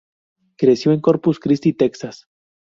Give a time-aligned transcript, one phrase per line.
[0.57, 2.25] Creció en Corpus Christi, Texas.